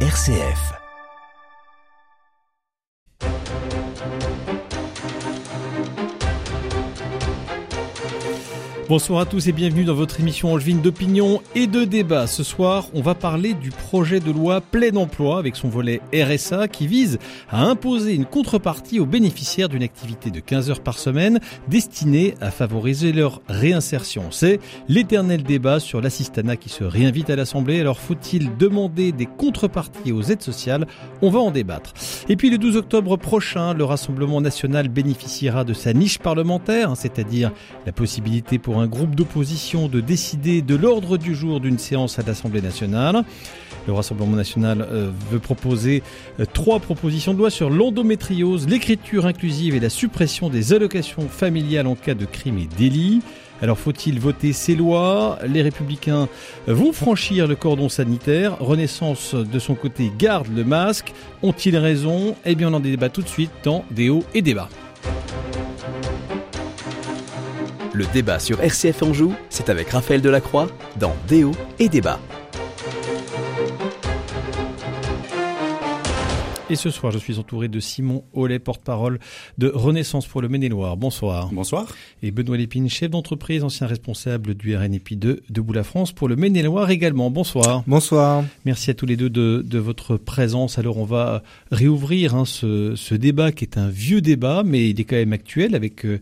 [0.00, 0.85] RCF.
[8.88, 12.28] Bonsoir à tous et bienvenue dans votre émission angevine d'opinion et de débat.
[12.28, 16.68] Ce soir, on va parler du projet de loi plein emploi avec son volet RSA
[16.68, 17.18] qui vise
[17.50, 22.52] à imposer une contrepartie aux bénéficiaires d'une activité de 15 heures par semaine destinée à
[22.52, 24.26] favoriser leur réinsertion.
[24.30, 27.80] C'est l'éternel débat sur l'assistanat qui se réinvite à l'Assemblée.
[27.80, 30.86] Alors faut-il demander des contreparties aux aides sociales?
[31.22, 31.92] On va en débattre.
[32.28, 36.94] Et puis le 12 octobre prochain, le Rassemblement national bénéficiera de sa niche parlementaire, hein,
[36.94, 37.50] c'est-à-dire
[37.84, 42.22] la possibilité pour un groupe d'opposition de décider de l'ordre du jour d'une séance à
[42.22, 43.24] l'Assemblée nationale.
[43.86, 46.02] Le Rassemblement national euh, veut proposer
[46.40, 51.86] euh, trois propositions de loi sur l'endométriose, l'écriture inclusive et la suppression des allocations familiales
[51.86, 53.22] en cas de crime et délit.
[53.62, 55.38] Alors faut-il voter ces lois?
[55.46, 56.28] Les républicains
[56.66, 58.58] vont franchir le cordon sanitaire.
[58.60, 61.14] Renaissance de son côté garde le masque.
[61.42, 62.34] Ont-ils raison?
[62.44, 64.68] Eh bien on en débat tout de suite dans Déo et Débat.
[67.96, 70.66] Le débat sur RCF Anjou, c'est avec Raphaël Delacroix
[71.00, 72.20] dans Déo et Débat.
[76.68, 79.20] Et ce soir, je suis entouré de Simon Ollet, porte-parole
[79.56, 80.96] de Renaissance pour le Maine-et-Loire.
[80.96, 81.48] Bonsoir.
[81.52, 81.86] Bonsoir.
[82.24, 86.34] Et Benoît Lépine, chef d'entreprise, ancien responsable du RNEPI 2 Debout la France pour le
[86.34, 87.30] Maine-et-Loire également.
[87.30, 87.84] Bonsoir.
[87.86, 88.42] Bonsoir.
[88.64, 90.76] Merci à tous les deux de, de votre présence.
[90.76, 95.00] Alors, on va réouvrir hein, ce, ce, débat qui est un vieux débat, mais il
[95.00, 96.18] est quand même actuel avec euh,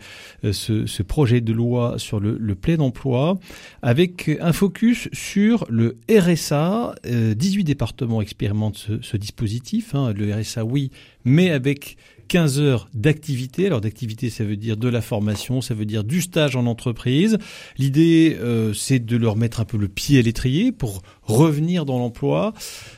[0.53, 3.39] ce, ce, projet de loi sur le, le, plein emploi,
[3.81, 6.97] avec un focus sur le RSA.
[7.07, 9.95] Euh, 18 départements expérimentent ce, ce dispositif.
[9.95, 10.91] Hein, le RSA, oui,
[11.25, 11.97] mais avec
[12.29, 13.67] 15 heures d'activité.
[13.67, 17.39] Alors d'activité, ça veut dire de la formation, ça veut dire du stage en entreprise.
[17.79, 21.99] L'idée, euh, c'est de leur mettre un peu le pied à l'étrier pour revenir dans
[21.99, 22.55] l'emploi.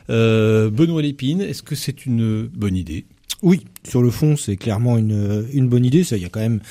[0.09, 3.05] Euh, Benoît Lépine, est-ce que c'est une bonne idée?
[3.43, 6.03] Oui, sur le fond, c'est clairement une, une bonne idée.
[6.03, 6.61] Ça, il y a quand même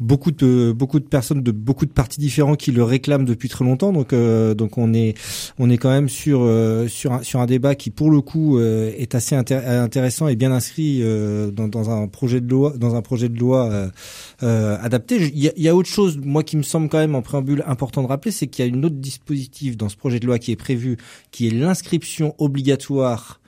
[0.00, 3.64] beaucoup de beaucoup de personnes de beaucoup de partis différents qui le réclament depuis très
[3.64, 3.92] longtemps.
[3.92, 5.14] Donc euh, donc on est
[5.58, 8.58] on est quand même sur euh, sur un, sur un débat qui pour le coup
[8.58, 12.72] euh, est assez intér intéressant et bien inscrit euh, dans, dans un projet de loi
[12.76, 13.90] dans un projet de loi
[14.42, 15.16] euh, adapté.
[15.16, 18.02] Il y, y a autre chose moi qui me semble quand même en préambule important
[18.02, 20.50] de rappeler c'est qu'il y a une autre dispositif dans ce projet de loi qui
[20.50, 20.96] est prévu
[21.30, 23.40] qui est l'inscription obligatoire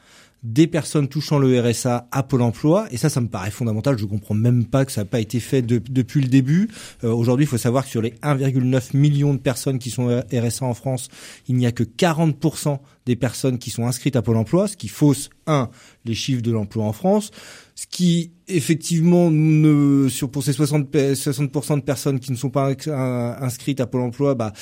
[0.46, 2.86] des personnes touchant le RSA à Pôle Emploi.
[2.92, 3.98] Et ça, ça me paraît fondamental.
[3.98, 6.70] Je comprends même pas que ça n'a pas été fait de, depuis le début.
[7.02, 10.64] Euh, Aujourd'hui, il faut savoir que sur les 1,9 million de personnes qui sont RSA
[10.64, 11.08] en France,
[11.48, 14.88] il n'y a que 40% des personnes qui sont inscrites à Pôle Emploi, ce qui
[14.88, 15.70] fausse, un,
[16.04, 17.30] les chiffres de l'emploi en France,
[17.74, 22.72] ce qui effectivement ne sur pour ces 60 60% de personnes qui ne sont pas
[23.40, 24.52] inscrites à Pôle Emploi bah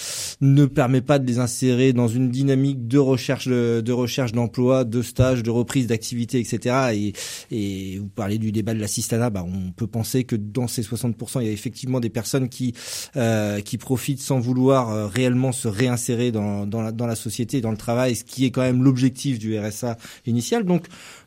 [0.41, 4.84] ne permet pas de les insérer dans une dynamique de recherche de, de recherche d'emploi,
[4.84, 6.94] de stage, de reprise d'activité, etc.
[6.94, 7.12] Et,
[7.50, 11.41] et vous parlez du débat de l'assistanat, bah on peut penser que dans ces 60%,
[11.41, 12.75] il y a effectivement des personnes qui
[13.17, 17.61] euh, qui profitent sans vouloir euh, réellement se réinsérer dans dans la, dans la société,
[17.61, 20.65] dans le travail, ce qui est quand même l'objectif du RSA initial.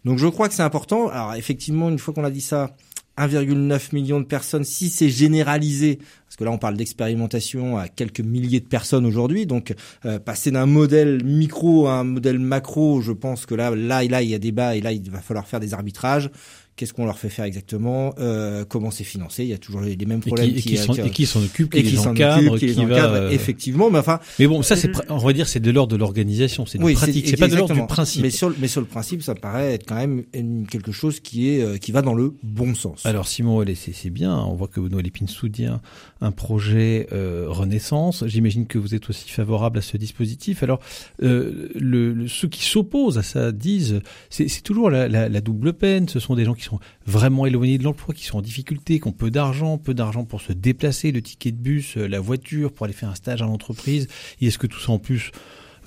[0.06, 1.10] Donc je crois que c'est important.
[1.10, 2.72] Alors effectivement, une fois qu'on a dit ça,
[3.18, 8.20] 1,9 million de personnes, si c'est généralisé, parce que là on parle d'expérimentation à quelques
[8.20, 9.74] milliers de personnes aujourd'hui, donc
[10.06, 14.22] euh, passer d'un modèle micro à un modèle macro, je pense que là, là là
[14.22, 16.30] il y a débat et là il va falloir faire des arbitrages
[16.78, 19.44] qu'est-ce qu'on leur fait faire exactement, euh, comment c'est financé.
[19.44, 20.50] Il y a toujours les, mêmes problèmes.
[20.50, 23.30] Et qui, qui, qui, qui s'en occupe, qui, les encadre, qui, encadre, euh...
[23.32, 23.90] effectivement.
[23.90, 24.20] Mais enfin.
[24.40, 26.94] Mais bon, ça c'est, on va dire, c'est de l'ordre de l'organisation, c'est de oui,
[26.94, 28.22] pratique, c'est pas de l'ordre du principe.
[28.22, 31.50] Mais sur, mais sur le principe, ça paraît être quand même une, quelque chose qui
[31.50, 33.06] est, euh, qui va dans le bon sens.
[33.06, 34.38] Alors Simon, c'est bien.
[34.38, 35.82] On voit que Benoît Lépine soutient
[36.22, 38.24] un projet euh, Renaissance.
[38.28, 40.62] J'imagine que vous êtes aussi favorable à ce dispositif.
[40.62, 40.80] Alors,
[41.24, 45.74] euh, le, le, ceux qui s'opposent à ça disent, c'est toujours la, la, la double
[45.74, 46.08] peine.
[46.08, 49.08] Ce sont des gens qui sont vraiment éloignés de l'emploi, qui sont en difficulté, qui
[49.08, 52.86] ont peu d'argent, peu d'argent pour se déplacer, le ticket de bus, la voiture, pour
[52.86, 54.08] aller faire un stage à l'entreprise.
[54.42, 55.32] Est-ce que tout ça en plus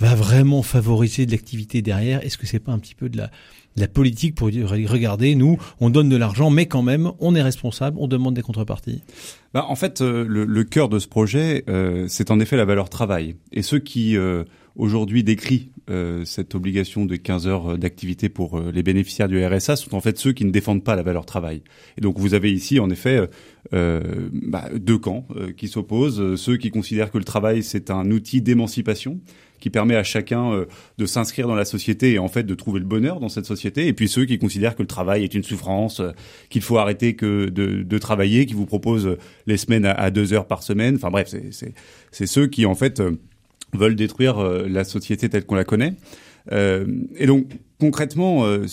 [0.00, 2.24] va vraiment favoriser de l'activité derrière?
[2.24, 3.30] Est-ce que c'est pas un petit peu de la,
[3.88, 7.96] politique pour dire regardez, nous, on donne de l'argent, mais quand même, on est responsable,
[7.98, 9.02] on demande des contreparties?
[9.54, 12.64] Bah, En fait, euh, le, le, cœur de ce projet, euh, c'est en effet la
[12.64, 13.36] valeur travail.
[13.52, 14.44] Et ceux qui euh,
[14.76, 19.76] aujourd'hui décrit euh, cette obligation de 15 heures d'activité pour euh, les bénéficiaires du RSA
[19.76, 21.62] sont en fait ceux qui ne défendent pas la valeur travail.
[21.98, 23.28] Et donc vous avez ici en effet
[23.72, 25.26] euh, bah, deux camps
[25.56, 29.20] qui s'opposent, ceux qui considèrent que le travail c'est un outil d'émancipation
[29.60, 30.64] qui permet à chacun euh,
[30.98, 33.86] de s'inscrire dans la société et en fait de trouver le bonheur dans cette société.
[33.86, 36.10] Et puis ceux qui considèrent que le travail est une souffrance, euh,
[36.48, 40.32] qu'il faut arrêter que de, de, travailler, qui vous proposent les semaines à, à, deux
[40.32, 40.96] heures par semaine.
[40.96, 41.32] Enfin bref,
[42.10, 43.02] c'est ceux qui en fait
[43.72, 45.94] veulent détruire la société telle qu'on la connaît.
[46.52, 46.86] Euh,
[47.16, 47.46] et donc,
[47.78, 48.66] concrètement, euh,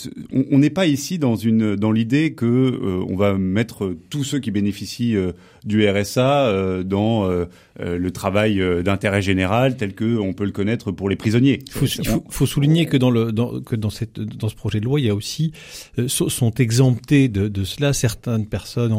[0.50, 4.38] on n'est pas ici dans une dans l'idée que euh, on va mettre tous ceux
[4.38, 5.32] qui bénéficient euh,
[5.64, 7.28] du RSA dans
[7.78, 11.60] le travail d'intérêt général tel que on peut le connaître pour les prisonniers.
[11.66, 14.84] Il faut, faut, souligner que dans le dans, que dans cette dans ce projet de
[14.84, 15.52] loi, il y a aussi
[16.06, 18.94] sont exemptés de, de cela certaines personnes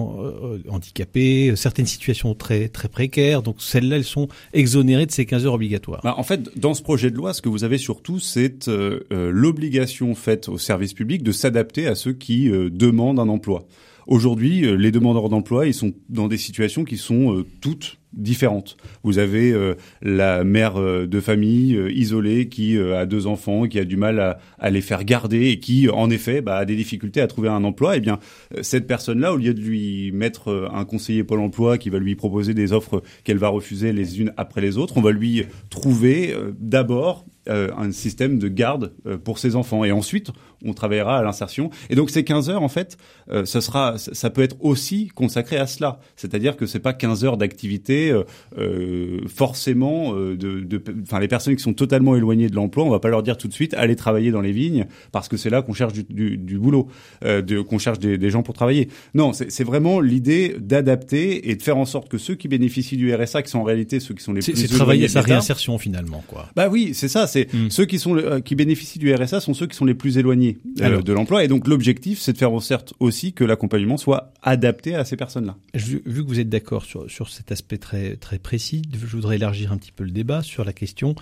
[0.70, 3.42] handicapées, certaines situations très très précaires.
[3.42, 6.02] Donc celles-là, elles sont exonérées de ces 15 heures obligatoires.
[6.04, 8.70] Bah, en fait, dans ce projet de loi, ce que vous avez surtout, c'est
[9.10, 13.66] l'obligation faite au service public de s'adapter à ceux qui euh, demandent un emploi.
[14.10, 18.76] Aujourd'hui, euh, les demandeurs d'emploi, ils sont dans des situations qui sont euh, toutes différentes.
[19.04, 19.54] Vous avez
[20.02, 24.82] la mère de famille isolée qui a deux enfants, qui a du mal à, les
[24.82, 27.98] faire garder et qui, en effet, bah, a des difficultés à trouver un emploi.
[27.98, 28.18] Eh bien,
[28.64, 32.56] cette personne-là, au lieu de lui mettre un conseiller Pôle Emploi qui va lui proposer
[32.56, 37.28] des offres qu'elle va refuser les unes après les autres, on va lui trouver d'abord
[37.50, 39.84] euh, un système de garde euh, pour ses enfants.
[39.84, 40.32] Et ensuite,
[40.64, 41.70] on travaillera à l'insertion.
[41.90, 42.98] Et donc ces 15 heures, en fait,
[43.32, 46.00] euh, ça sera, ça peut être aussi consacré à cela.
[46.16, 48.14] C'est-à-dire que c'est pas 15 heures d'activité
[48.58, 53.00] euh, forcément de, de, enfin les personnes qui sont totalement éloignées de l'emploi, on va
[53.00, 55.62] pas leur dire tout de suite allez travailler dans les vignes parce que c'est là
[55.62, 56.88] qu'on cherche du, du, du boulot,
[57.24, 58.90] euh, qu'on cherche des, des, gens pour travailler.
[59.14, 63.14] Non, c'est vraiment l'idée d'adapter et de faire en sorte que ceux qui bénéficient du
[63.14, 66.24] RSA, qui sont en réalité ceux qui sont les plus c'est travailler sa réinsertion finalement,
[66.28, 66.50] quoi.
[66.56, 67.28] Bah oui, c'est ça.
[67.28, 67.70] C'est hmm.
[67.70, 71.02] ceux qui sont qui bénéficient du RSA sont ceux qui sont les plus éloignés euh,
[71.02, 71.44] de l'emploi.
[71.44, 75.16] Et donc l'objectif, c'est de faire en sorte aussi que l'accompagnement soit adapté à ces
[75.16, 75.58] personnes-là.
[75.74, 79.72] Vu que vous êtes d'accord sur, sur cet aspect très, très précis, je voudrais élargir
[79.72, 81.16] un petit peu le débat sur la question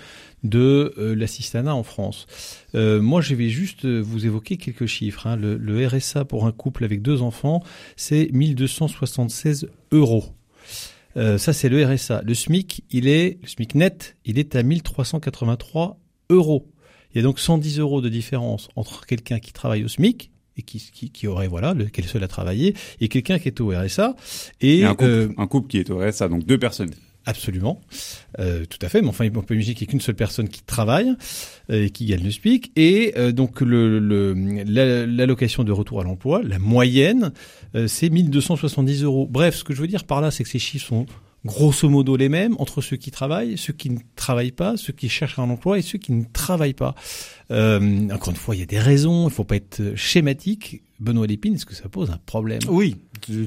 [0.43, 2.27] de euh, l'assistanat en France.
[2.75, 5.27] Euh, moi, je vais juste vous évoquer quelques chiffres.
[5.27, 5.35] Hein.
[5.35, 7.63] Le, le RSA pour un couple avec deux enfants,
[7.95, 10.25] c'est 1276 euros.
[11.17, 12.21] Euh, ça, c'est le RSA.
[12.23, 15.99] Le SMIC, il est, le SMIC net, il est à 1383
[16.29, 16.67] euros.
[17.13, 20.61] Il y a donc 110 euros de différence entre quelqu'un qui travaille au SMIC et
[20.61, 24.15] qui, qui, qui aurait voilà lequel seul à travailler et quelqu'un qui est au RSA
[24.61, 26.91] et, un, couple, euh, un, couple, qui est au RSA donc deux personnes
[27.27, 27.81] Absolument,
[28.39, 29.01] euh, tout à fait.
[29.01, 31.13] Mais enfin, on peut imaginer qu'il n'y ait qu'une seule personne qui travaille
[31.69, 32.71] euh, et qui gagne le SMIC.
[32.77, 33.99] Et euh, donc le,
[34.63, 37.33] l'allocation de retour à l'emploi, la moyenne,
[37.75, 39.27] euh, c'est 1270 euros.
[39.29, 41.05] Bref, ce que je veux dire par là, c'est que ces chiffres sont
[41.45, 45.09] grosso modo les mêmes entre ceux qui travaillent, ceux qui ne travaillent pas, ceux qui
[45.09, 46.95] cherchent un emploi et ceux qui ne travaillent pas.
[47.51, 50.83] Euh, encore une fois, il y a des raisons, il faut pas être schématique.
[50.99, 52.59] Benoît Lépine, est-ce que ça pose un problème?
[52.67, 52.95] Oui.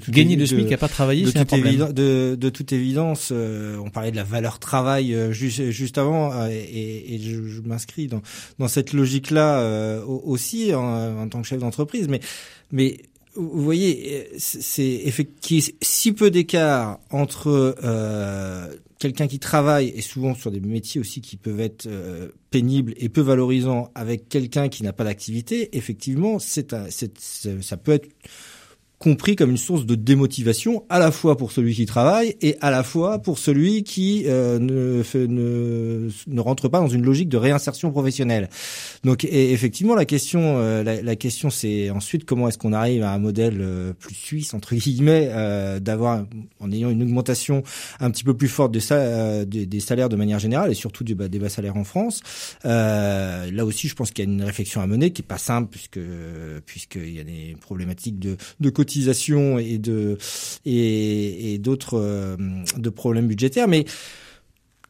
[0.08, 1.92] Gagner le SMIC à pas travailler, c'est un problème.
[1.92, 6.32] de, de, toute évidence, euh, on parlait de la valeur travail euh, juste, juste avant,
[6.32, 8.22] euh, et, et, je, je m'inscris dans,
[8.58, 12.08] dans cette logique-là aussi en, en, tant que chef d'entreprise.
[12.08, 12.20] Mais,
[12.72, 12.98] mais
[13.40, 20.50] vous voyez, c'est effectivement si peu d'écart entre euh, quelqu'un qui travaille et souvent sur
[20.50, 24.92] des métiers aussi qui peuvent être euh, pénibles et peu valorisants avec quelqu'un qui n'a
[24.92, 25.76] pas d'activité.
[25.76, 28.08] Effectivement, c'est ça peut être
[29.00, 32.70] compris comme une source de démotivation à la fois pour celui qui travaille et à
[32.70, 37.38] la fois pour celui qui euh, ne, ne, ne rentre pas dans une logique de
[37.38, 38.50] réinsertion professionnelle.
[39.02, 43.12] Donc effectivement la question euh, la, la, question c'est ensuite comment est-ce qu'on arrive à
[43.12, 45.31] un modèle euh, plus suisse entre guillemets
[45.81, 46.26] d'avoir
[46.61, 47.62] en ayant une augmentation
[48.00, 51.38] un petit peu plus forte des, des salaires de manière générale et surtout du, des
[51.38, 52.20] bas salaires en France.
[52.64, 55.70] là aussi je pense qu'il y a une réflexion à mener qui est pas simple
[55.70, 56.00] puisque
[56.67, 58.69] puisqu'il y a des problématiques de de
[59.59, 59.81] et
[60.65, 62.37] et d'autres euh,
[62.77, 63.69] de problèmes budgétaires.
[63.69, 63.85] Mais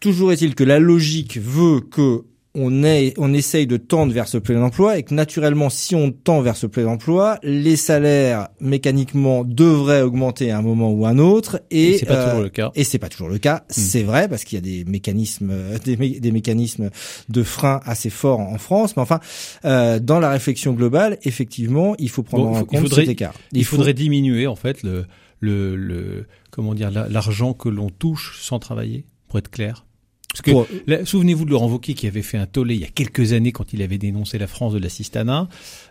[0.00, 4.38] toujours est-il que la logique veut que on, est, on essaye de tendre vers ce
[4.38, 9.44] plein emploi et que naturellement, si on tend vers ce plein emploi, les salaires mécaniquement
[9.44, 11.60] devraient augmenter à un moment ou à un autre.
[11.70, 12.72] Et, c'est pas euh, toujours le cas.
[12.74, 13.58] Et c'est pas toujours le cas.
[13.68, 13.72] Hmm.
[13.72, 15.52] C'est vrai parce qu'il y a des mécanismes,
[15.84, 16.90] des, des, mécanismes
[17.28, 18.96] de frein assez forts en France.
[18.96, 19.20] Mais enfin,
[19.64, 23.34] euh, dans la réflexion globale, effectivement, il faut prendre en compte faudrait, cet écart.
[23.52, 25.06] Il, faudrait diminuer en fait le,
[25.38, 29.84] le, le comment dire l'argent que l'on touche sans travailler, pour être clair.
[30.32, 33.32] Parce que souvenez-vous de Laurent Wauquiez qui avait fait un tollé il y a quelques
[33.32, 35.48] années quand il avait dénoncé la France de l'assistanat.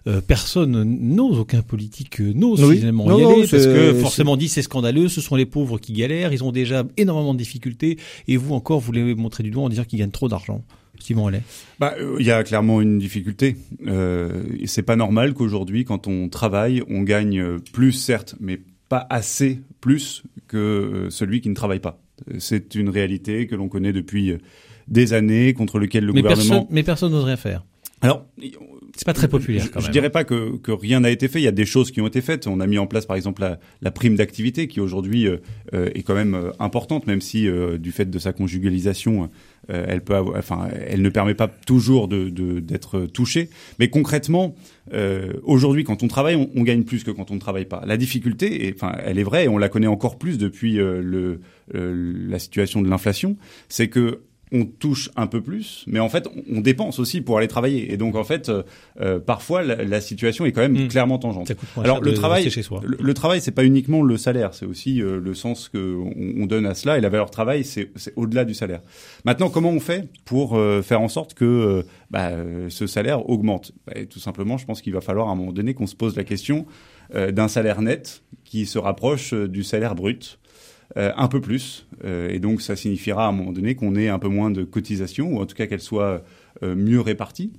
[0.08, 5.10] Euh, personne n'ose, aucun politique n'ose finalement y aller parce que forcément dit c'est scandaleux,
[5.10, 8.80] ce sont les pauvres qui galèrent, ils ont déjà énormément de difficultés et vous encore
[8.80, 10.64] vous les montrez du doigt en disant qu'ils gagnent trop d'argent.
[11.00, 11.32] Simon.
[11.80, 13.56] Bah, euh, il y a clairement une difficulté.
[13.88, 19.62] Euh, c'est pas normal qu'aujourd'hui, quand on travaille, on gagne plus, certes, mais pas assez
[19.80, 22.02] plus que celui qui ne travaille pas.
[22.38, 24.34] C'est une réalité que l'on connaît depuis
[24.88, 26.50] des années, contre lequel le mais gouvernement.
[26.50, 27.64] Personne, mais personne n'ose rien faire.
[28.02, 28.26] Alors,
[28.96, 29.70] c'est pas très populaire.
[29.72, 29.88] Quand je, même.
[29.88, 31.40] je dirais pas que, que rien n'a été fait.
[31.42, 32.48] Il y a des choses qui ont été faites.
[32.48, 35.38] On a mis en place, par exemple, la, la prime d'activité qui aujourd'hui euh,
[35.74, 39.30] euh, est quand même euh, importante, même si euh, du fait de sa conjugalisation,
[39.68, 43.50] elle peut, avoir, enfin, elle ne permet pas toujours de d'être touchée.
[43.78, 44.56] Mais concrètement,
[44.94, 47.84] euh, aujourd'hui, quand on travaille, on, gagne plus que quand on ne travaille pas.
[47.86, 51.42] La difficulté, enfin, elle est vraie, et on la connaît encore plus depuis le,
[51.74, 56.62] la situation de l'inflation, c'est que on touche un peu plus, mais en fait, on
[56.62, 57.94] dépense aussi pour aller travailler.
[57.94, 60.88] Et donc, en fait, euh, parfois, la, la, situation est quand même mmh.
[60.88, 61.52] clairement tangente.
[61.78, 62.50] Alors, le travail,
[62.84, 66.44] le, le, travail, c'est pas uniquement le salaire, c'est aussi euh, le sens que on,
[66.44, 66.98] on, donne à cela.
[66.98, 68.82] Et la valeur travail, c'est au-delà du salaire.
[69.26, 72.32] Maintenant, comment on fait pour euh, faire en sorte que euh, bah,
[72.70, 73.72] ce salaire augmente?
[73.86, 76.16] Bah, Tout simplement, je pense qu'il va falloir à un moment donné qu'on se pose
[76.16, 76.66] la question
[77.16, 80.40] euh, d'un salaire net qui se rapproche du salaire brut.
[80.98, 81.86] Euh, un peu plus.
[82.04, 84.64] Euh, et donc, ça signifiera à un moment donné qu'on ait un peu moins de
[84.64, 86.24] cotisations, ou en tout cas qu'elles soient
[86.64, 87.54] euh, mieux réparties.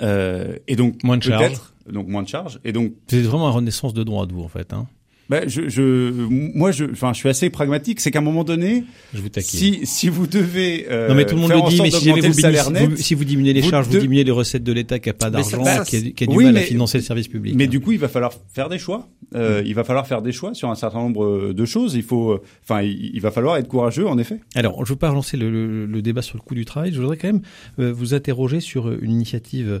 [0.00, 1.60] et donc, moins de charges.
[1.86, 2.60] Donc, moins de charges.
[2.64, 2.94] Et donc.
[3.08, 4.72] C'est vraiment une renaissance de droit de vous, en fait.
[4.72, 4.86] Hein.
[5.30, 8.00] Ben, je, je, moi, je, enfin, je suis assez pragmatique.
[8.00, 11.34] C'est qu'à un moment donné, je vous si, si vous devez, euh, non mais tout
[11.34, 13.62] le monde le dit, mais si jamais vous, salaire net, vous, si vous diminuez les
[13.62, 13.94] vous charges, de...
[13.94, 16.36] vous diminuez les recettes de l'État qui a pas d'argent, qui, a, qui a du
[16.36, 17.54] mal mais, à financer le service public.
[17.56, 17.68] Mais hein.
[17.68, 19.08] du coup, il va falloir faire des choix.
[19.34, 19.66] Euh, mmh.
[19.66, 21.94] Il va falloir faire des choix sur un certain nombre de choses.
[21.94, 24.40] Il faut, enfin, il, il, va falloir être courageux, en effet.
[24.54, 26.92] Alors, je veux pas relancer le, le, le débat sur le coût du travail.
[26.92, 27.42] Je voudrais quand même
[27.78, 29.80] euh, vous interroger sur une initiative euh,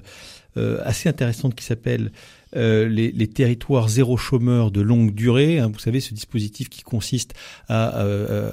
[0.56, 2.10] assez intéressante qui s'appelle
[2.56, 5.58] euh, les, les, territoires zéro chômeur de longue durée.
[5.58, 7.34] Hein, vous savez, ce dispositif qui consiste
[7.68, 8.00] à,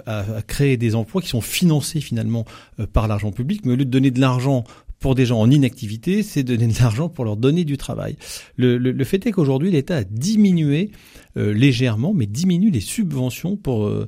[0.05, 2.45] à, à, créer des emplois qui sont financés finalement
[2.79, 4.63] euh, par l'argent public, mais au lieu de donner de l'argent
[4.99, 8.15] pour des gens en inactivité, c'est donner de l'argent pour leur donner du travail.
[8.55, 10.91] Le, le, le fait est qu'aujourd'hui, l'État a diminué
[11.30, 14.07] euh, légèrement, mais diminue les subventions pour euh,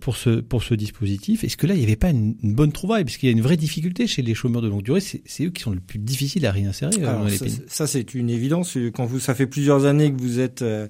[0.00, 1.44] pour ce pour ce dispositif.
[1.44, 3.04] Est-ce que là, il n'y avait pas une, une bonne trouvaille?
[3.04, 5.00] Parce qu'il y a une vraie difficulté chez les chômeurs de longue durée.
[5.00, 7.02] C'est eux qui sont le plus difficiles à réinsérer.
[7.04, 8.78] Alors, les ça, ça c'est une évidence.
[8.94, 10.88] Quand vous, ça fait plusieurs années que vous êtes euh,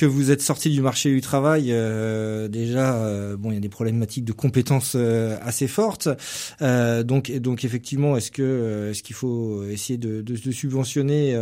[0.00, 3.60] que vous êtes sorti du marché du travail, euh, déjà, euh, bon, il y a
[3.60, 6.08] des problématiques de compétences euh, assez fortes.
[6.62, 11.34] Euh, donc, donc effectivement, est-ce que est-ce qu'il faut essayer de, de, de subventionner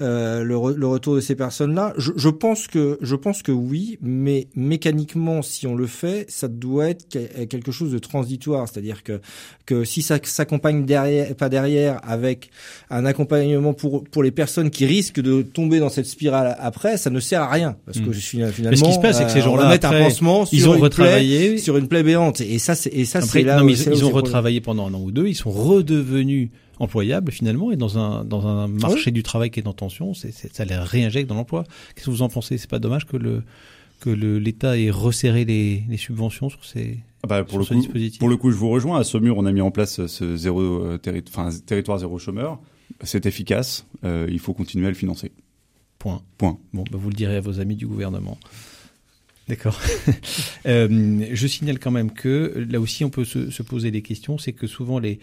[0.00, 1.92] le, re, le, retour de ces personnes-là?
[1.98, 6.48] Je, je, pense que je pense que oui, mais mécaniquement, si on le fait, ça
[6.48, 7.18] doit être
[7.48, 9.20] quelque chose de transitoire, c'est-à-dire que
[9.66, 12.50] que si ça s'accompagne derrière, pas derrière, avec
[12.90, 17.10] un accompagnement pour pour les personnes qui risquent de tomber dans cette spirale après, ça
[17.10, 17.76] ne sert à rien.
[17.84, 18.70] Parce que je suis finalement.
[18.70, 20.74] Mais ce qui se passe, c'est que ces gens-là mettent un pansement sur ils ont
[20.74, 21.48] une retravaillé.
[21.50, 22.40] plaie, sur une plaie béante.
[22.40, 24.86] Et ça c'est et ça c'est là non, mais où, ils, ils ont retravaillé pendant
[24.88, 26.50] un an ou deux, ils sont redevenus
[26.82, 29.12] employables finalement et dans un dans un marché oui.
[29.12, 31.64] du travail qui est en tension, c'est ça les réinjecte dans l'emploi.
[31.94, 32.58] Qu'est-ce que vous en pensez?
[32.58, 33.42] C'est pas dommage que le
[34.00, 37.86] que l'État ait resserré les, les subventions sur ces ah bah pour le coup,
[38.18, 38.98] pour le coup, je vous rejoins.
[38.98, 41.22] À Saumur, on a mis en place ce zéro euh, terri
[41.64, 42.58] territoire zéro chômeur.
[43.04, 43.86] C'est efficace.
[44.04, 45.30] Euh, il faut continuer à le financer.
[46.00, 46.20] Point.
[46.36, 46.58] Point.
[46.72, 48.38] Bon, bah vous le direz à vos amis du gouvernement.
[49.52, 49.78] D'accord.
[50.66, 54.38] euh, je signale quand même que là aussi on peut se, se poser des questions,
[54.38, 55.18] c'est que souvent les,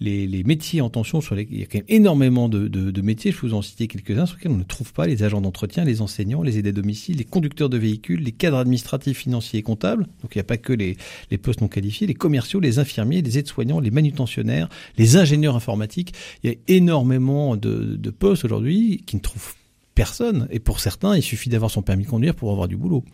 [0.00, 3.54] les, métiers en tension, sur il y a quand même énormément de, métiers, je vous
[3.54, 6.58] en citer quelques-uns, sur lesquels on ne trouve pas les agents d'entretien, les enseignants, les
[6.58, 10.36] aides à domicile, les conducteurs de véhicules, les cadres administratifs, financiers et comptables, donc il
[10.36, 10.98] n'y a pas que les,
[11.30, 14.68] les postes non qualifiés, les commerciaux, les infirmiers, les aides-soignants, les manutentionnaires,
[14.98, 16.12] les ingénieurs informatiques,
[16.44, 19.54] il y a énormément de postes aujourd'hui qui ne trouvent
[19.94, 23.04] personne, et pour certains, il suffit d'avoir son permis de conduire pour avoir du boulot.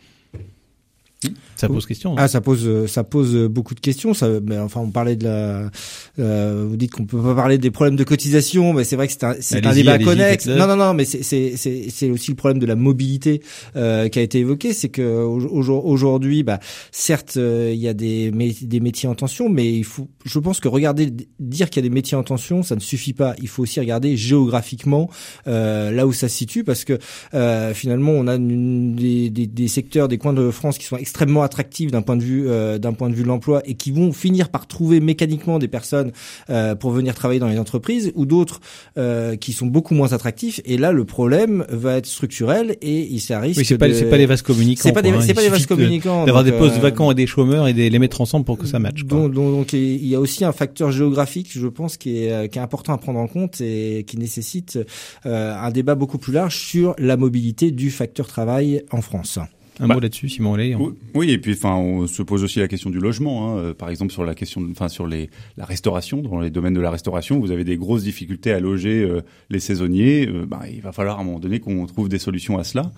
[1.56, 2.14] Ça pose question.
[2.18, 4.12] Ah, ça pose, ça pose beaucoup de questions.
[4.12, 5.70] Ça, mais enfin, on parlait de la.
[6.18, 9.14] Euh, vous dites qu'on peut pas parler des problèmes de cotisation, mais c'est vrai que
[9.14, 10.46] c'est un, c'est un débat connexe.
[10.46, 13.40] Non, non, non, mais c'est, c'est, c'est, c'est aussi le problème de la mobilité
[13.76, 14.74] euh, qui a été évoqué.
[14.74, 16.60] C'est que aujourd'hui, bah,
[16.92, 20.60] certes, euh, il y a des, des métiers en tension, mais il faut, je pense
[20.60, 23.34] que regarder, dire qu'il y a des métiers en tension, ça ne suffit pas.
[23.40, 25.08] Il faut aussi regarder géographiquement
[25.46, 26.98] euh, là où ça se situe, parce que
[27.32, 30.96] euh, finalement, on a une, des, des, des secteurs, des coins de France qui sont
[31.06, 33.92] extrêmement attractifs d'un point de vue euh, d'un point de vue de l'emploi et qui
[33.92, 36.10] vont finir par trouver mécaniquement des personnes
[36.50, 38.60] euh, pour venir travailler dans les entreprises ou d'autres
[38.98, 43.20] euh, qui sont beaucoup moins attractifs et là le problème va être structurel et il
[43.20, 43.94] s'arrive oui c'est pas de...
[43.94, 45.20] c'est pas les vases communicants c'est pas des hein.
[45.20, 47.98] c'est pas des vases communicants d'avoir des postes vacants et des chômeurs et de les
[48.00, 50.90] mettre ensemble pour que ça matche donc, donc, donc il y a aussi un facteur
[50.90, 54.76] géographique je pense qui est qui est important à prendre en compte et qui nécessite
[55.24, 59.38] un débat beaucoup plus large sur la mobilité du facteur travail en France.
[59.78, 60.76] Un bah, mot là-dessus, Simon Allais.
[61.14, 63.58] Oui, et puis enfin, on se pose aussi la question du logement.
[63.58, 63.74] Hein.
[63.74, 66.90] Par exemple, sur la question, enfin sur les la restauration, dans les domaines de la
[66.90, 70.26] restauration, vous avez des grosses difficultés à loger euh, les saisonniers.
[70.26, 72.92] Euh, bah, il va falloir à un moment donné qu'on trouve des solutions à cela.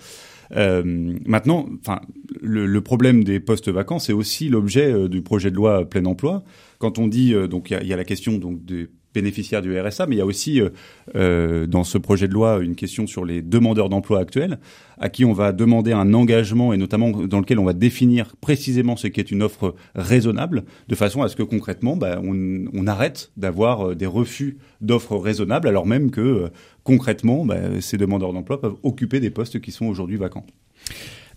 [0.57, 0.83] Euh,
[1.27, 2.01] maintenant, enfin,
[2.41, 6.05] le, le, problème des postes vacants, c'est aussi l'objet euh, du projet de loi plein
[6.07, 6.43] emploi.
[6.79, 9.79] Quand on dit, euh, donc, il y, y, a la question donc des bénéficiaires du
[9.79, 10.71] RSA, mais il y a aussi euh,
[11.17, 14.59] euh, dans ce projet de loi une question sur les demandeurs d'emploi actuels,
[14.99, 18.97] à qui on va demander un engagement et notamment dans lequel on va définir précisément
[18.97, 23.89] ce qu'est une offre raisonnable, de façon à ce que concrètement, bah, on, arrête d'avoir
[23.91, 26.51] euh, des refus d'offres raisonnables, alors même que
[26.85, 30.47] concrètement, bah, ces demandeurs d'emploi peuvent occuper des postes qui sont aujourd'hui vacants.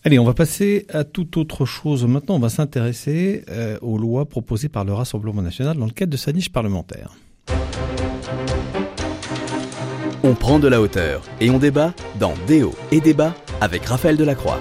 [0.03, 2.05] Allez, on va passer à toute autre chose.
[2.05, 3.43] Maintenant, on va s'intéresser
[3.81, 7.11] aux lois proposées par le Rassemblement national dans le cadre de sa niche parlementaire.
[10.23, 14.59] On prend de la hauteur et on débat dans Déo et débat avec Raphaël Delacroix.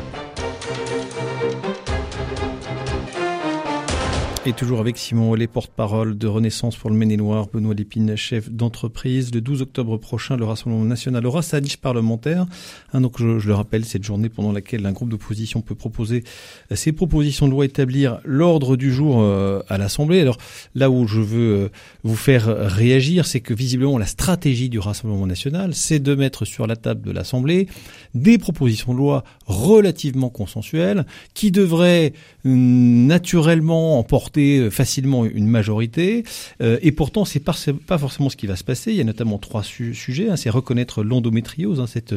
[4.47, 9.35] Et toujours avec Simon Ollet, porte-parole de Renaissance pour le Maine-et-Loire, Benoît Lépine, chef d'entreprise.
[9.35, 12.47] Le 12 octobre prochain, le Rassemblement national aura sa niche parlementaire.
[12.95, 16.25] Hein, donc, je, je, le rappelle, cette journée pendant laquelle un groupe d'opposition peut proposer
[16.71, 20.23] ses propositions de loi, établir l'ordre du jour euh, à l'Assemblée.
[20.23, 20.39] Alors,
[20.75, 21.69] là où je veux euh,
[22.03, 26.67] vous faire réagir, c'est que visiblement, la stratégie du Rassemblement national, c'est de mettre sur
[26.67, 27.69] la table de l'Assemblée
[28.15, 31.05] des propositions de loi relativement consensuelles
[31.35, 32.15] qui devraient
[32.47, 34.31] hum, naturellement emporter
[34.71, 36.25] facilement une majorité.
[36.63, 37.55] Euh, et pourtant, c'est pas,
[37.87, 38.93] pas forcément ce qui va se passer.
[38.93, 40.31] Il y a notamment trois su sujets.
[40.31, 40.37] Hein.
[40.37, 42.15] C'est reconnaître l'endométriose, hein, cette,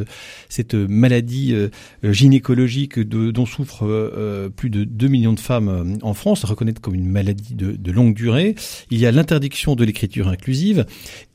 [0.49, 1.69] cette maladie euh,
[2.03, 7.07] gynécologique dont souffrent euh, plus de 2 millions de femmes en France, reconnaître comme une
[7.07, 8.55] maladie de, longue durée.
[8.89, 10.85] Il y a l'interdiction de l'écriture inclusive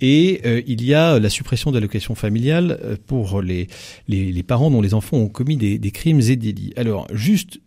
[0.00, 3.68] et il y a la suppression de l'allocation familiale pour les,
[4.08, 6.72] les, les, parents dont les enfants ont commis des, des crimes et délits.
[6.76, 7.60] Alors, juste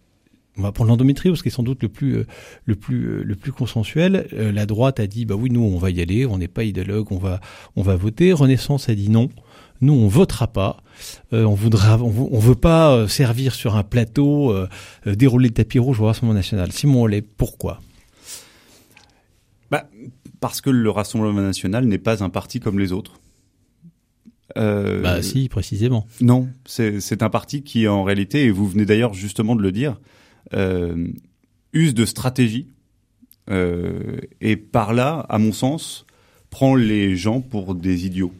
[0.57, 2.27] on va prendre l'endométriose qui est sans doute le plus euh,
[2.65, 4.27] le plus euh, le plus consensuel.
[4.33, 6.63] Euh, la droite a dit bah oui nous on va y aller, on n'est pas
[6.63, 7.39] idéologue, on va
[7.75, 8.33] on va voter.
[8.33, 9.29] Renaissance a dit non.
[9.81, 10.77] Nous on votera pas.
[11.31, 14.53] on voudra on, on, veut pas servir sur un plateau
[15.07, 16.71] dérouler le tapis rouge au Rassemblement national.
[16.71, 17.79] Simon Ollet, pourquoi?
[19.71, 19.89] Bah,
[20.39, 23.21] parce que le Rassemblement national n'est pas un parti comme les autres.
[24.57, 26.05] Euh, bah si, précisément.
[26.19, 29.99] Non, c'est un parti qui en réalité, et vous venez d'ailleurs justement de le dire,
[30.53, 32.67] use de stratégie
[33.49, 36.05] euh, et par là, à mon sens,
[36.49, 38.33] prend les gens pour des idiots.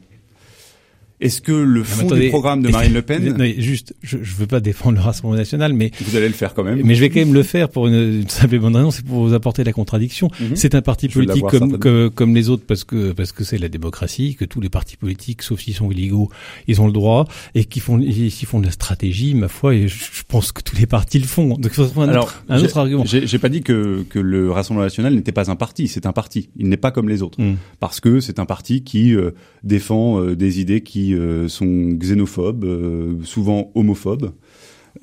[1.21, 4.47] Est-ce que le fond du programme de Marine Le Pen non, juste, je, je veux
[4.47, 6.81] pas défendre le Rassemblement national, mais vous allez le faire quand même.
[6.83, 9.23] Mais je vais quand même le faire pour une, une simple bonne raison, c'est pour
[9.23, 10.27] vous apporter la contradiction.
[10.27, 10.55] Mm -hmm.
[10.55, 13.69] C'est un parti politique comme, comme, comme les autres parce que parce que c'est la
[13.69, 16.29] démocratie, que tous les partis politiques, sauf s'ils sont illégaux,
[16.67, 17.21] ils ont le droit
[17.57, 20.77] et qui font s'ils font de la stratégie, ma foi, et je pense que tous
[20.81, 21.49] les partis le font.
[21.63, 23.05] Donc ça un, Alors, autre, un autre argument.
[23.05, 26.49] J'ai pas dit que que le Rassemblement national n'était pas un parti, c'est un parti.
[26.61, 27.55] Il n'est pas comme les autres mm.
[27.79, 29.31] parce que c'est un parti qui euh,
[29.63, 34.31] défend euh, des idées qui euh, sont xénophobes, euh, souvent homophobes,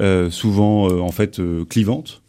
[0.01, 2.23] euh, souvent en fait clivantes.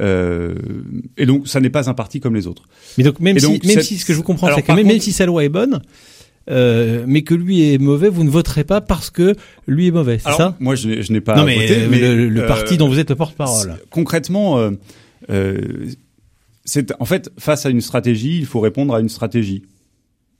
[0.00, 2.64] et donc, ça n'est pas un parti comme les autres.
[2.98, 4.78] Mais donc, même, donc, si, même si ce que je vous comprends, c'est que même,
[4.78, 4.88] contre...
[4.88, 5.80] même si sa loi est bonne,
[6.48, 9.34] euh, mais que lui est mauvais, vous ne voterez pas parce que
[9.66, 10.56] lui est mauvais, c'est ça?
[10.60, 11.88] Moi, je, n'ai pas non, mais, voté.
[11.88, 13.76] Mais le, le euh, parti dont vous êtes le porte-parole.
[13.90, 14.70] Concrètement,
[16.64, 19.62] c'est en fait face à une stratégie, il faut répondre à une stratégie.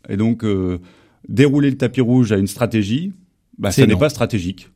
[0.09, 0.45] Et donc,
[1.29, 3.13] dérouler le tapis rouge à une stratégie,
[3.59, 4.69] bah, ça n'est pas stratégique.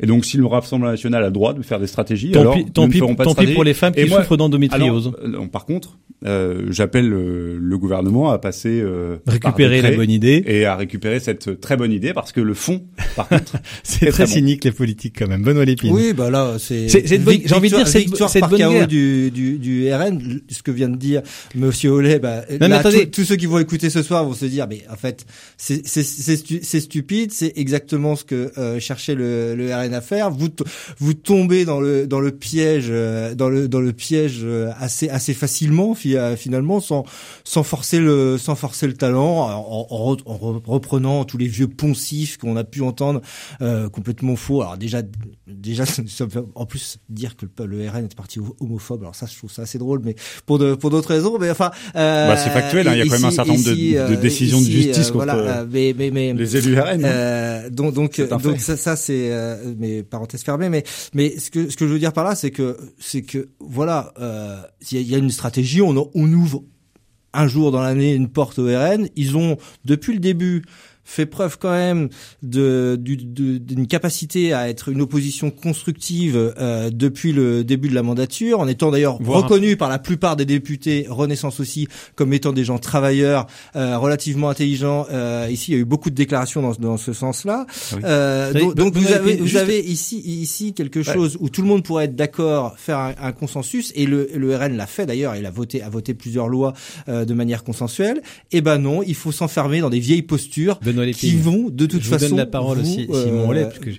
[0.00, 2.54] Et donc, si le Rassemblement national a le droit de faire des stratégies, tant alors
[2.54, 5.12] pis, tant, pis, tant pis pour les femmes qui moi, souffrent d'endométriose.
[5.24, 10.42] Euh, par contre, euh, j'appelle euh, le gouvernement à passer euh, récupérer la bonne idée
[10.46, 12.82] et à récupérer cette très bonne idée parce que le fond,
[13.14, 13.52] par contre,
[13.84, 15.42] c'est très, très cynique les politiques quand même.
[15.42, 15.92] Benoît Lépine.
[15.92, 18.88] Oui, bah là, c'est j'ai envie de dire c'est victoire cette par bonne guerre.
[18.88, 20.40] du, du du RN.
[20.48, 21.22] Ce que vient de dire
[21.54, 23.08] Monsieur Ollet, bah, non, là, attendez.
[23.10, 25.24] tous ceux qui vont écouter ce soir vont se dire, mais en fait,
[25.56, 30.30] c'est c'est c'est stupide, c'est exactement ce que euh, cherchait le, le RN à faire.
[30.30, 30.48] Vous
[30.98, 34.46] vous tombez dans le dans le piège dans le dans le piège
[34.78, 37.04] assez assez facilement finalement sans
[37.44, 42.36] sans forcer le sans forcer le talent en, en, en reprenant tous les vieux poncifs
[42.38, 43.20] qu'on a pu entendre
[43.60, 44.62] euh, complètement faux.
[44.62, 45.02] Alors déjà
[45.46, 45.84] déjà
[46.54, 49.02] en plus dire que le, le RN est parti homophobe.
[49.02, 50.14] Alors ça je trouve ça assez drôle mais
[50.46, 53.04] pour de pour d'autres raisons mais enfin euh, bah, c'est factuel hein, il y a
[53.04, 55.94] quand même un certain nombre de, de, décisions ici, de justice euh, contre voilà, mais,
[55.96, 59.30] mais, mais, les élus RN euh, donc donc donc ça, ça c'est
[59.78, 62.50] mes parenthèses fermées mais mais ce que ce que je veux dire par là c'est
[62.50, 64.12] que c'est que voilà
[64.90, 66.62] il y, y, a une stratégie on, on ouvre
[67.32, 69.08] un jour dans l'année une porte au RN.
[69.16, 70.64] Ils ont, depuis le début,
[71.08, 72.10] fait preuve quand même
[72.42, 78.60] de d'une capacité à être une opposition constructive euh, depuis le début de la mandature,
[78.60, 82.78] en étant d'ailleurs reconnu par la plupart des députés Renaissance aussi comme étant des gens
[82.78, 85.06] travailleurs euh, relativement intelligents.
[85.10, 87.66] Euh, ici, il y a eu beaucoup de déclarations dans, dans ce sens-là.
[88.04, 91.84] Ah donc, donc vous avez vous avez ici ici quelque chose où tout le monde
[91.84, 95.46] pourrait être d'accord, faire un, un, consensus, et le, le RN l'a fait d'ailleurs, il
[95.46, 96.74] a voté a voté plusieurs lois
[97.06, 98.18] de manière consensuelle.
[98.52, 100.78] Et eh ben non, il faut s'enfermer dans des vieilles postures
[101.12, 102.26] qui vont de toute je façon.
[102.26, 103.90] Vous donne la parole aussi, Simon Ollet, parce que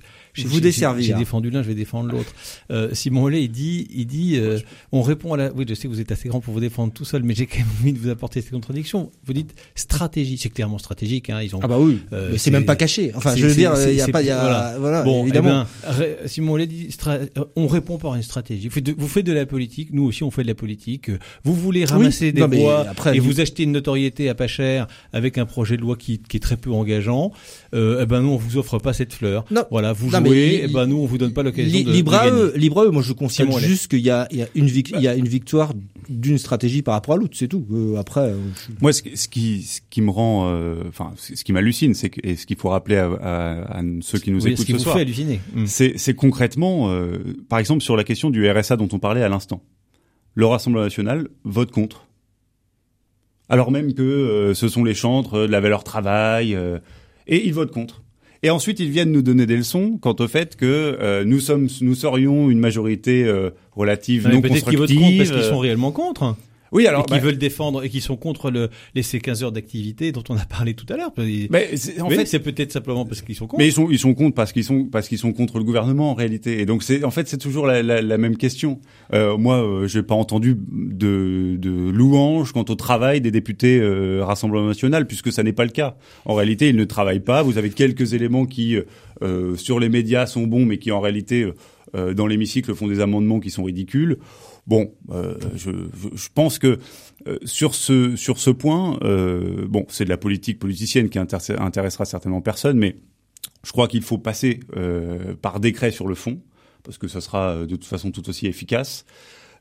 [0.48, 1.06] vous desservir.
[1.06, 2.34] J'ai défendu l'un, je vais défendre l'autre.
[2.72, 4.60] Euh, Simon Ollet, il dit, il dit, euh,
[4.92, 5.52] on répond à la.
[5.54, 7.46] Oui, je sais que vous êtes assez grand pour vous défendre tout seul, mais j'ai
[7.46, 9.12] quand même envie de vous apporter ces contradictions.
[9.26, 11.30] Vous dites stratégie, c'est clairement stratégique.
[11.30, 11.60] Hein, ils ont.
[11.62, 12.00] Ah bah oui.
[12.14, 13.12] Euh, mais c'est même pas caché.
[13.16, 15.66] Enfin, je veux dire, il y a pas, il y a, voilà, voilà bon, évidemment.
[15.84, 16.90] Eh ben, Simon Ollet dit,
[17.56, 18.68] on répond par une stratégie.
[18.68, 21.12] Vous faites, de, vous faites de la politique, nous aussi on fait de la politique.
[21.44, 25.46] Vous voulez ramasser des voix et vous achetez une notoriété à pas cher avec un
[25.46, 27.32] projet de loi qui, qui est très peu engageant.
[27.74, 29.46] Euh, eh ben nous on vous offre pas cette fleur.
[29.52, 29.64] Non.
[29.72, 30.20] Voilà, vous jouez.
[30.34, 32.92] Eh ben nous on vous donne pas l'occasion de, libre à eux, libre à eux.
[32.92, 35.28] Moi je constate juste qu'il y a, il y a une il y a une
[35.28, 35.74] victoire
[36.10, 37.66] d'une stratégie par rapport à l'autre, c'est tout.
[37.72, 38.38] Euh, après, euh,
[38.82, 42.36] moi ce, qui ce qui me rend, euh, enfin ce qui m'hallucine, c'est que et
[42.36, 44.98] ce qu'il faut rappeler à, à, à, ceux qui nous écoutent ce, qui ce soir,
[44.98, 45.66] hmm.
[45.66, 46.92] c'est concrètement,
[47.48, 49.62] par exemple sur la question du RSA dont on parlait à l'instant,
[50.34, 52.06] le Rassemblement national vote contre
[53.52, 56.56] alors même que ce sont les chantres de la valeur travail,
[57.26, 58.04] et ils votent contre.
[58.42, 61.68] Et ensuite, ils viennent nous donner des leçons quant au fait que euh, nous sommes,
[61.82, 64.52] nous serions une majorité euh, relative non constructive.
[64.52, 66.36] Peut-être qu'ils votent contre parce qu'ils sont réellement contre.
[66.72, 69.52] Oui, alors qui bah veulent défendre et qui sont contre le, les ces 15 heures
[69.52, 71.12] d'activité dont on a parlé tout à l'heure.
[71.18, 71.70] Mais
[72.02, 73.60] en fait, c'est peut-être simplement parce qu'ils sont contre.
[73.60, 76.12] Mais ils sont ils sont contre parce qu'ils sont parce qu'ils sont contre le gouvernement
[76.12, 76.60] en réalité.
[76.60, 78.80] Et donc c'est en fait c'est toujours la, la, la, même question.
[79.14, 84.24] Euh, moi, euh, j'ai pas entendu de, de louanges quant au travail des députés euh,
[84.24, 85.96] Rassemblement National puisque ça n'est pas le cas.
[86.26, 87.42] En réalité, ils ne travaillent pas.
[87.42, 88.78] Vous avez quelques éléments qui
[89.22, 91.52] euh, sur les médias sont bons, mais qui en réalité
[91.96, 94.18] euh, dans l'hémicycle font des amendements qui sont ridicules.
[94.68, 95.72] Bon, euh, je,
[96.34, 96.80] pense que
[97.28, 99.00] euh, sur ce sur ce point,
[99.68, 102.98] bon, c'est de la politique politicienne qui intéressera certainement personne, mais
[103.64, 104.60] je crois qu'il faut passer
[105.42, 106.40] par décret sur le fond
[106.84, 109.06] parce que ça sera de toute façon tout aussi efficace.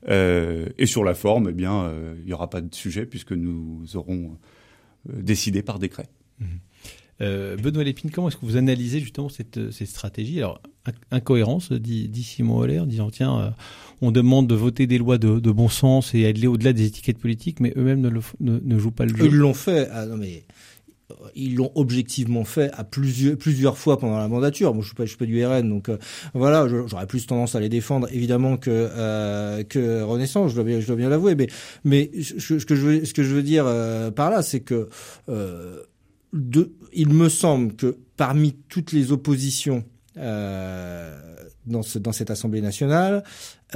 [0.07, 4.37] et sur la forme, eh bien, il n'y aura pas de sujet puisque nous aurons
[5.05, 6.07] décidé par décret.
[6.39, 6.45] Mmh.
[7.21, 10.61] Euh, Benoît Lépine, comment est-ce que vous analysez justement cette, cette stratégie Alors,
[11.11, 13.49] incohérence, dit, dit Simon Holler, disant tiens, euh,
[14.01, 17.19] on demande de voter des lois de, de bon sens et aller au-delà des étiquettes
[17.19, 19.25] politiques, mais eux-mêmes ne, ne, ne, jouent pas le jeu.
[19.25, 19.89] Ils l'ont fait.
[19.91, 20.45] Ah, non mais
[21.35, 24.73] ils l'ont objectivement fait à plusieurs plusieurs fois pendant la mandature.
[24.73, 25.97] Moi, je suis pas je suis pas du RN, donc euh,
[26.33, 30.51] voilà, j'aurais plus tendance à les défendre évidemment que euh, que Renaissance.
[30.51, 31.47] Je dois bien je dois bien l'avouer, mais
[31.83, 34.89] mais ce, que je veux ce que je veux dire euh, par là, c'est que
[36.33, 39.83] il me semble que parmi toutes les oppositions
[40.17, 41.17] euh,
[41.65, 43.23] dans cette Assemblée nationale,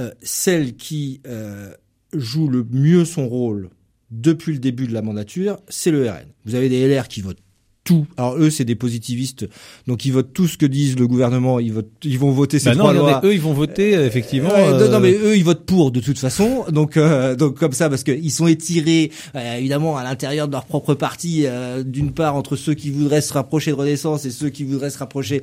[0.00, 1.72] euh, celle qui euh,
[2.12, 3.70] joue le mieux son rôle
[4.10, 6.26] depuis le début de la mandature, c'est le RN.
[6.44, 7.42] Vous avez des LR qui votent
[7.84, 8.06] tout.
[8.16, 9.46] Alors eux, c'est des positivistes,
[9.86, 11.60] donc ils votent tout ce que disent le gouvernement.
[11.60, 13.20] Ils votent, ils vont voter ces bah trois lois.
[13.24, 14.54] Eux, ils vont voter euh, effectivement.
[14.54, 14.88] Euh...
[14.88, 16.64] Non, mais eux, ils votent pour de toute façon.
[16.70, 20.64] Donc, euh, donc comme ça, parce qu'ils sont étirés euh, évidemment à l'intérieur de leur
[20.64, 21.44] propre parti,
[21.84, 24.98] d'une part entre ceux qui voudraient se rapprocher de Renaissance et ceux qui voudraient se
[24.98, 25.42] rapprocher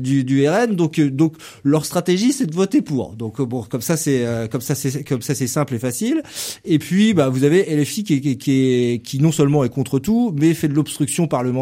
[0.00, 0.76] du, du RN.
[0.76, 3.14] Donc, donc leur stratégie, c'est de voter pour.
[3.14, 6.22] Donc bon, comme ça, c'est comme ça, c'est comme ça, c'est simple et facile.
[6.64, 10.32] Et puis, bah, vous avez LFI qui, qui, qui, qui non seulement est contre tout,
[10.38, 11.55] mais fait de l'obstruction parlementaire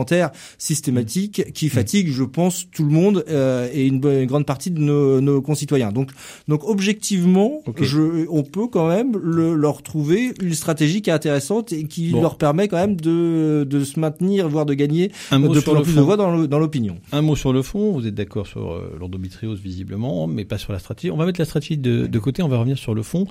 [0.58, 5.20] systématique qui fatigue, je pense, tout le monde euh, et une, grande partie de nos,
[5.20, 5.92] nos, concitoyens.
[5.92, 6.10] Donc,
[6.48, 11.72] donc objectivement, je, on peut quand même le, leur trouver une stratégie qui est intéressante
[11.72, 15.70] et qui leur permet quand même de, de se maintenir, voire de gagner de plus
[15.70, 16.96] en plus de voix dans l'opinion.
[17.12, 20.72] Un mot sur le fond, vous êtes d'accord sur euh, l'endométriose visiblement, mais pas sur
[20.72, 21.10] la stratégie.
[21.10, 23.26] On va mettre la stratégie de, de côté, on va revenir sur le fond.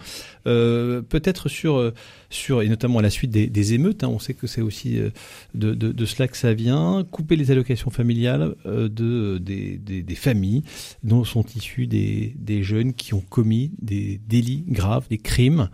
[0.48, 1.94] Euh, Peut-être sur, euh,
[2.34, 5.00] sur, et notamment à la suite des, des émeutes, hein, on sait que c'est aussi
[5.00, 5.10] euh,
[5.54, 10.16] de, de, de cela que ça vient, couper les allocations familiales euh, de, des, des,
[10.16, 10.64] familles
[11.04, 15.70] dont sont issus des, des jeunes qui ont commis des délits graves, des crimes.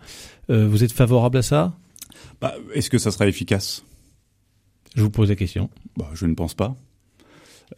[0.50, 1.76] Euh, vous êtes favorable à ça?
[2.40, 3.84] Bah, Est-ce que ça sera efficace?
[4.96, 5.70] Je vous pose la question.
[5.96, 6.76] Bah, je ne pense pas.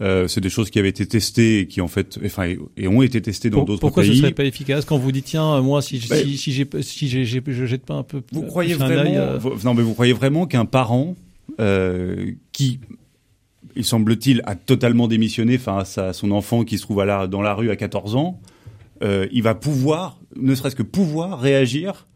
[0.00, 3.02] Euh, c'est des choses qui avaient été testées et qui en fait, enfin, et ont
[3.02, 3.80] été testées dans d'autres pays.
[3.80, 6.66] Pourquoi ce serait pas efficace quand vous dites tiens, moi si ben, si, si, j'ai
[6.80, 8.22] si j'ai je jette pas un peu.
[8.32, 11.14] Vous croyez vraiment Non, mais vous croyez vraiment qu'un parent
[11.60, 12.80] euh, qui,
[13.76, 17.42] il semble-t-il, a totalement démissionné face à son enfant qui se trouve à la, dans
[17.42, 18.40] la rue à 14 ans,
[19.02, 22.06] euh, il va pouvoir, ne serait-ce que pouvoir réagir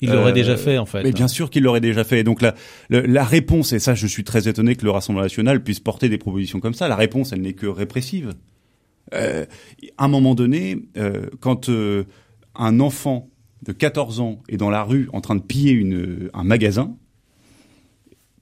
[0.00, 1.02] Il l'aurait Euh, déjà fait en fait.
[1.02, 2.20] Mais bien sûr qu'il l'aurait déjà fait.
[2.20, 2.54] Et donc la,
[2.90, 6.18] la réponse, et ça je suis très étonné que le Rassemblement national puisse porter des
[6.18, 8.32] propositions comme ça, la réponse elle n'est que répressive.
[9.14, 9.46] Euh,
[9.96, 12.04] à un moment donné, euh, quand euh,
[12.54, 13.28] un enfant
[13.66, 16.94] de 14 ans est dans la rue en train de piller une, un magasin,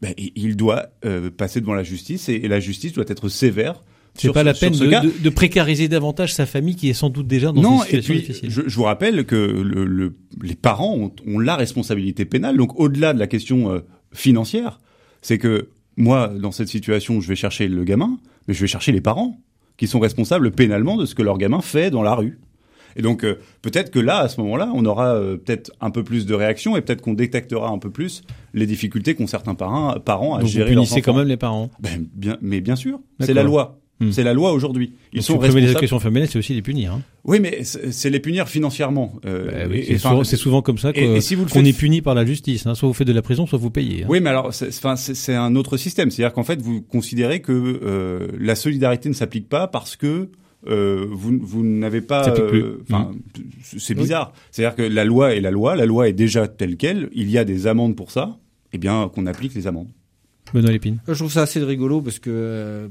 [0.03, 3.83] ben, il- doit euh, passer devant la justice et, et la justice doit être sévère.
[4.19, 7.27] C'est pas la peine de, de- de précariser davantage sa famille qui est sans doute
[7.27, 8.51] déjà dans une Non, et situation puis difficile.
[8.51, 12.57] je, je vous rappelle que le, le- les parents ont, ont la responsabilité pénale.
[12.57, 13.81] Donc au-delà de la question euh,
[14.13, 14.81] financière,
[15.23, 18.93] c'est que moi, dans cette situation, je vais chercher le gamin, mais je vais chercher
[18.93, 19.39] les parents
[19.77, 22.39] qui sont responsables pénalement de ce que leur gamin fait dans la rue.
[22.99, 26.03] Et donc euh, peut-être que là, à ce moment-là, on aura euh, peut-être un peu
[26.03, 28.23] plus de réaction et peut-être qu'on détectera un peu plus
[28.55, 31.13] les difficultés qu'ont certains parents, parents à Donc vous gérer leurs punissez enfants.
[31.13, 31.71] quand même les parents.
[31.79, 33.79] Ben, bien, mais bien sûr, c'est la loi.
[33.99, 34.11] Hmm.
[34.13, 34.93] C'est la loi aujourd'hui.
[35.13, 35.71] Ils Donc, sont supprimer les responsables.
[35.79, 36.93] allocations familiales, c'est aussi les punir.
[36.93, 37.01] Hein.
[37.25, 39.15] Oui, mais c'est les punir financièrement.
[39.25, 39.85] Euh, Bah oui,
[40.25, 42.67] c'est souvent, comme ça et si qu'on faites- est puni par la justice.
[42.67, 42.75] Hein.
[42.75, 44.03] Soit vous faites de la prison, soit vous payez.
[44.03, 44.07] hein.
[44.11, 46.11] Oui, mais alors, c'est un autre système.
[46.11, 50.29] C'est-à-dire qu'en fait, vous considérez que euh, la solidarité ne s'applique pas parce que
[50.69, 52.25] euh, vous, vous n'avez pas.
[52.25, 52.63] Ça s'applique plus.
[52.63, 53.13] euh, Enfin,
[53.79, 54.33] c'est bizarre.
[54.51, 55.75] C'est-à-dire que la loi est la loi.
[55.75, 57.09] La loi est déjà telle quelle.
[57.15, 58.37] Il y a des amendes pour ça.
[58.73, 59.89] Eh bien, qu'on applique les amendes.
[60.57, 60.99] Benoît Lépine.
[61.07, 62.89] Je trouve ça assez rigolo parce que euh,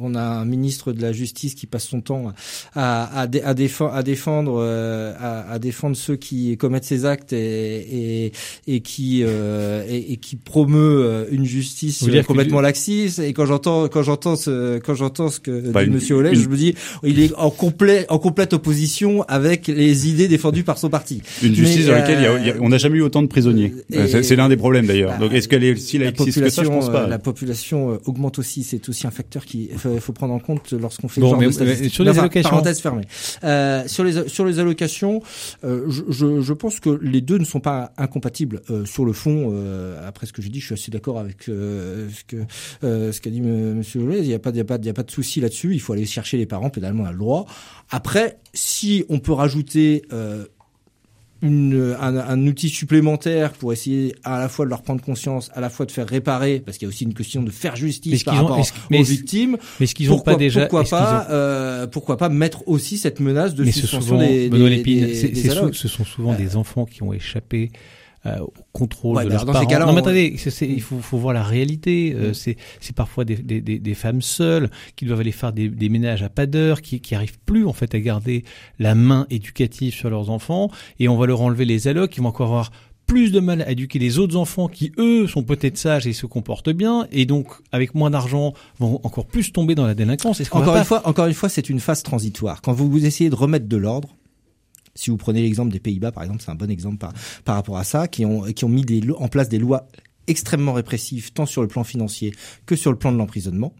[0.00, 2.32] on a un ministre de la justice qui passe son temps
[2.74, 7.04] à, à, dé- à, défendre, à défendre, euh, à, à défendre ceux qui commettent ces
[7.04, 8.32] actes et, et,
[8.66, 13.18] et qui euh, et, et qui promeut euh, une justice complètement laxiste.
[13.18, 16.40] Et quand j'entends quand j'entends ce quand j'entends ce que dit une- Monsieur Ollet, une-
[16.40, 20.78] je me dis il est en complet en complète opposition avec les idées défendues par
[20.78, 21.22] son parti.
[21.42, 22.98] Une justice Mais, dans laquelle il y a- euh, il y a- on n'a jamais
[22.98, 23.72] eu autant de prisonniers.
[23.90, 25.10] c'est l'un des problèmes d'ailleurs.
[25.12, 26.62] bah, Donc, est-ce qu'elle est si la laxiste que ça?
[26.62, 27.07] Je population, pense pas.
[27.08, 28.62] La population euh, augmente aussi.
[28.62, 31.46] C'est aussi un facteur qui faut, faut prendre en compte lorsqu'on fait Bon, genre mais-
[31.46, 31.82] de statistiques.
[31.84, 32.50] mais sur les Enfin, allocations.
[32.50, 33.04] Parenthèse fermée.
[33.44, 35.22] Euh, sur les sur les allocations,
[35.64, 39.52] euh, je, je, je pense que les deux ne sont pas incompatibles sur le fond.
[40.06, 42.36] après ce que j'ai dit, je suis assez d'accord avec ce que
[42.82, 43.74] ce qu'a dit M.
[43.76, 44.18] Monsieur Ollet.
[44.20, 45.74] Il n'y a pas il y a pas il y a pas de souci là-dessus.
[45.74, 46.70] Il faut aller chercher les parents.
[46.70, 47.46] Pénalement, on a le droit.
[47.90, 50.02] Après, si on peut rajouter
[51.42, 55.60] une, un, un outil supplémentaire pour essayer à la fois de leur prendre conscience, à
[55.60, 58.24] la fois de faire réparer, parce qu'il y a aussi une question de faire justice
[58.24, 59.56] par ont- rapport aux victimes.
[59.78, 62.98] Mais est-ce qu'ils ont pourquoi, pas déjà pourquoi pas, ont- euh, pourquoi pas mettre aussi
[62.98, 67.02] cette menace de Mais ce, suspension souvent, des, des, ce sont souvent des enfants qui
[67.02, 67.70] ont échappé
[68.42, 69.86] au contrôle Ouais, de leurs parents.
[69.86, 72.14] non, mais attendez, c'est- il faut, faut voir la réalité.
[72.16, 72.54] Euh, Mm.
[72.80, 76.22] c'est parfois des, des, des, des femmes seules qui doivent aller faire des, des ménages
[76.22, 78.44] à pas d'heure, qui qui arrivent plus en fait à garder
[78.78, 82.28] la main éducative sur leurs enfants, et on va leur enlever les allocs, ils vont
[82.28, 82.70] encore avoir
[83.06, 86.26] plus de mal à éduquer les autres enfants qui, eux, sont peut-être sages et se
[86.26, 90.42] comportent bien, et donc, avec moins d'argent, vont encore plus tomber dans la délinquance.
[90.42, 92.60] Va Encore pas une fois, encore une fois, c'est une phase transitoire.
[92.60, 94.10] Quand vous, vous essayez de remettre de l'ordre,
[94.98, 96.98] si vous prenez l'exemple des Pays-Bas, par exemple, c'est un bon exemple
[97.44, 98.84] par, rapport à ça, qui ont, mis
[99.16, 99.86] en place des lois
[100.26, 102.34] extrêmement répressives, tant sur le plan financier
[102.66, 103.72] que sur le plan de l'emprisonnement.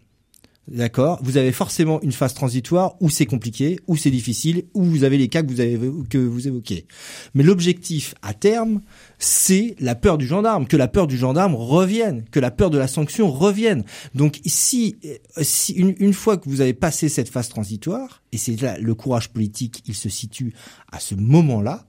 [0.67, 1.19] D'accord.
[1.23, 5.17] Vous avez forcément une phase transitoire où c'est compliqué, où c'est difficile, où vous avez
[5.17, 6.85] les cas que vous avez que vous évoquez.
[7.33, 8.81] Mais l'objectif à terme,
[9.17, 12.77] c'est la peur du gendarme, que la peur du gendarme revienne, que la peur de
[12.77, 13.83] la sanction revienne.
[14.13, 14.97] Donc si,
[15.41, 18.93] si une, une fois que vous avez passé cette phase transitoire, et c'est là le
[18.93, 20.53] courage politique, il se situe
[20.91, 21.87] à ce moment-là.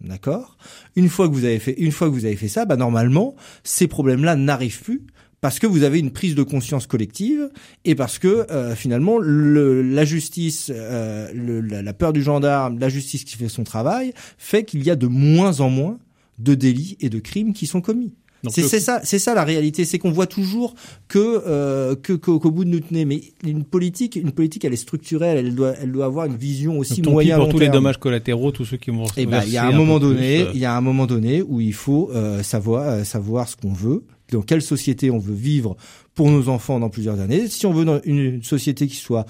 [0.00, 0.56] D'accord.
[0.94, 3.34] Une fois que vous avez fait, une fois que vous avez fait ça, bah normalement,
[3.62, 5.06] ces problèmes-là n'arrivent plus
[5.40, 7.50] parce que vous avez une prise de conscience collective
[7.84, 12.88] et parce que euh, finalement le, la justice, euh, le- la, peur du gendarme, la
[12.88, 15.98] justice qui fait son travail, fait qu'il y a de moins en moins
[16.38, 18.12] de délits et de crimes qui sont commis.
[18.48, 20.74] C'est le- ça, c'est ça la réalité, c'est qu'on voit toujours
[21.08, 23.04] que euh, que qu'au bout de notre nez.
[23.04, 26.78] Mais une politique, une politique, elle est structurelle, elle doit, elle doit avoir une vision
[26.78, 29.26] aussi Donc, pis moyen pour long tous les dommages collatéraux, tous ceux qui vont Eh
[29.26, 31.60] ben, il y a un moment donné, euh, il y a un moment donné où
[31.60, 35.76] il faut euh, savoir euh, savoir ce qu'on veut, dans quelle société on veut vivre
[36.14, 37.48] pour nos enfants dans plusieurs années.
[37.48, 39.26] Si on veut une, société qui soit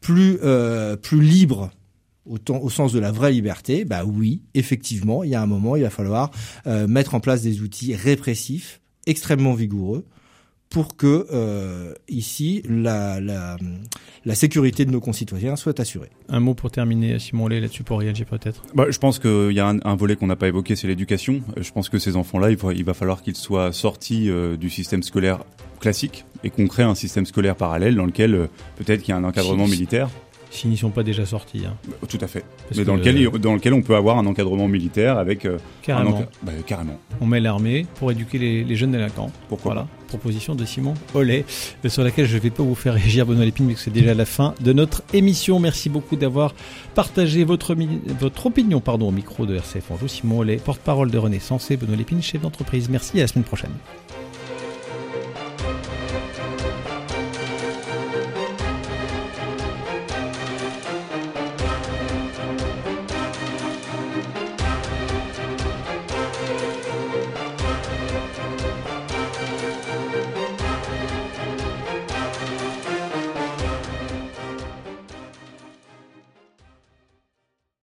[0.00, 1.70] plus euh, libre
[2.26, 5.82] au sens de la vraie liberté, bah oui, effectivement, il y a un moment, il
[5.82, 6.30] va falloir
[6.66, 10.04] euh, mettre en place des outils répressifs extrêmement vigoureux
[10.70, 13.56] pour que euh, ici la, la
[14.24, 16.10] la sécurité de nos concitoyens soit assurée.
[16.28, 18.62] Un mot pour terminer, Simon Lé, là-dessus pour réagir peut-être?
[18.74, 21.40] Bah, je pense qu'il y a un, un volet qu'on n'a pas évoqué, c'est l'éducation.
[21.58, 24.56] Euh, Je pense que ces enfants-là, il va, il va falloir qu'ils soient sortis euh,
[24.56, 25.40] du système scolaire
[25.80, 29.16] classique et qu'on crée un système scolaire parallèle dans lequel euh, peut-être qu'il y a
[29.16, 30.08] un encadrement Si- militaire.
[30.52, 31.62] S'ils n'y sont pas déjà sortis.
[31.64, 31.76] Hein.
[31.88, 32.44] Euh, Tout à fait.
[32.68, 35.46] Parce Mais dans que, lequel, euh, dans lequel on peut avoir un encadrement militaire avec
[35.46, 36.20] euh, un Carrément.
[36.22, 36.98] enca- bah, carrément.
[37.20, 39.30] On met l'armée pour éduquer les, les jeunes délinquants.
[39.48, 39.88] Pourquoi Voilà.
[40.10, 41.44] Proposition de Simon Ollet,
[41.86, 44.26] sur laquelle je ne vais pas vous faire réagir Benoît Lépine, mais c'est déjà la
[44.26, 45.60] fin de notre émission.
[45.60, 46.54] Merci beaucoup d'avoir
[46.94, 47.76] partagé votre,
[48.44, 50.08] opinion pardon, au micro de RCF Anjou.
[50.08, 52.88] Simon Ollet, porte-parole de Renaissance et Benoît Lépine, chef d'entreprise.
[52.88, 53.70] Merci à la semaine prochaine.